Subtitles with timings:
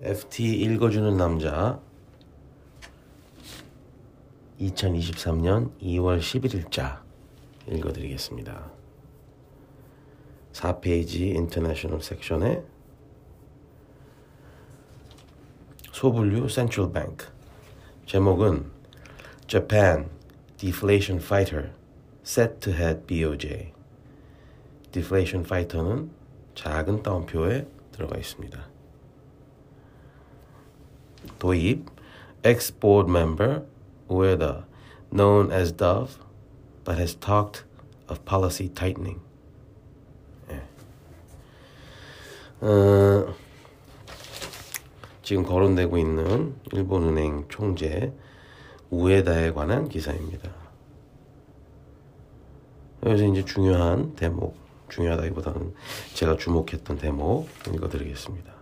[0.00, 1.80] FT 읽어주는 남자
[4.60, 7.02] 2023년 2월 11일자
[7.66, 8.70] 읽어드리겠습니다.
[10.52, 12.62] 4페이지 International section에
[15.90, 17.26] 소분류 Central Bank
[18.06, 18.70] 제목은
[19.48, 20.08] Japan
[20.58, 21.72] Deflation Fighter
[22.24, 23.72] Set to Head BOJ
[24.92, 26.12] Deflation Fighter는
[26.54, 28.77] 작은 따옴표에 들어가 있습니다.
[31.38, 31.86] 도입
[32.42, 33.62] ex-board member
[34.08, 34.64] Ueda,
[35.10, 36.18] known as Dove,
[36.84, 37.64] but has talked
[38.08, 39.20] of policy tightening.
[40.50, 40.62] 예.
[42.66, 43.34] 어,
[45.22, 48.12] 지금 거론되고 있는 일본은행 총재
[48.90, 50.50] 우에다에 관한 기사입니다.
[53.04, 54.56] 여기서 이제 중요한 대목,
[54.88, 55.74] 중요하다기보다는
[56.14, 58.57] 제가 주목했던 대목 읽어드리겠습니다.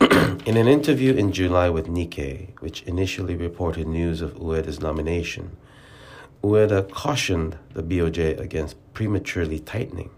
[0.00, 5.56] in an interview in July with Nikkei, which initially reported news of Ueda's nomination,
[6.42, 10.10] Ueda cautioned the BOJ against prematurely tightening,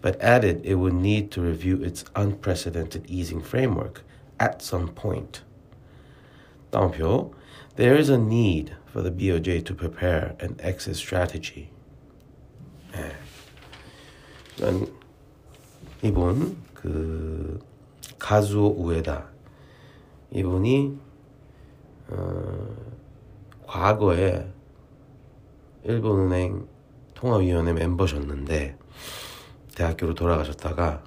[0.00, 4.02] but added it would need to review its unprecedented easing framework
[4.38, 5.42] at some point.
[6.70, 7.32] 다음표,
[7.76, 11.70] there is a need for the BOJ to prepare an exit strategy.
[12.92, 13.12] 네.
[16.02, 17.60] 이분 그
[18.25, 19.29] 가즈오 우에다
[20.31, 20.97] 이분이
[22.07, 22.75] 어,
[23.67, 24.51] 과거에
[25.83, 26.67] 일본은행
[27.13, 28.77] 통화위원회 멤버셨는데
[29.75, 31.03] 대학교로 돌아가셨다가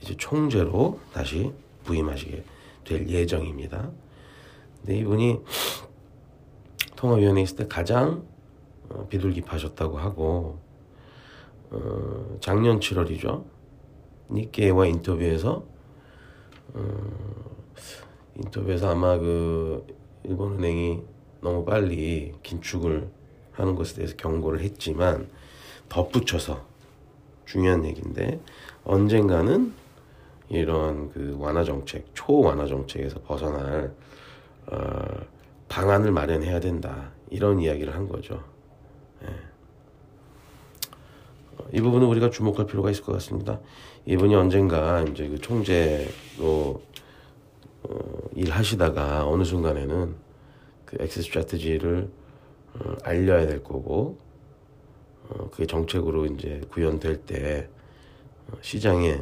[0.00, 1.52] 이제 총재로 다시
[1.84, 2.42] 부임하시게
[2.86, 3.90] 될 예정입니다.
[4.78, 5.40] 근데 이분이
[6.96, 8.26] 통화위원회 있을 때 가장
[8.88, 10.58] 어, 비둘기파셨다고 하고
[11.70, 13.44] 어, 작년 7월이죠.
[14.30, 15.72] 니케이와 인터뷰에서 어,
[18.36, 19.86] 인터뷰에서 아마 그
[20.24, 21.02] 일본은행이
[21.40, 23.08] 너무 빨리 긴축을
[23.52, 25.28] 하는 것에 대해서 경고를 했지만
[25.88, 26.64] 덧붙여서
[27.44, 28.40] 중요한 얘기인데
[28.84, 29.74] 언젠가는
[30.48, 33.94] 이런 그 완화 정책, 초완화 정책에서 벗어날
[34.66, 35.04] 어,
[35.68, 38.42] 방안을 마련해야 된다 이런 이야기를 한 거죠.
[39.24, 39.51] 예.
[41.72, 43.60] 이 부분은 우리가 주목할 필요가 있을 것 같습니다.
[44.04, 46.82] 이분이 언젠가 이제 그 총재로
[47.84, 50.14] 어, 일하시다가 어느 순간에는
[50.84, 52.10] 그 exit strategy를
[52.74, 54.18] 어, 알려야 될 거고
[55.28, 57.68] 어, 그게 정책으로 이제 구현될 때
[58.48, 59.20] 어, 시장에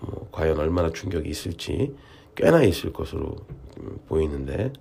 [0.00, 1.94] 뭐 과연 얼마나 충격이 있을지
[2.34, 3.36] 꽤나 있을 것으로
[3.78, 4.72] 음, 보이는데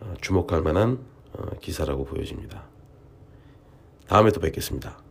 [0.00, 0.98] 어, 주목할 만한
[1.34, 2.64] 어, 기사라고 보여집니다.
[4.08, 5.01] 다음에 또 뵙겠습니다.